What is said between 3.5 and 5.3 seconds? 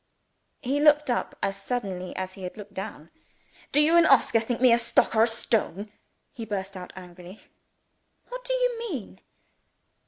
"Do you and Oscar think me a stock or a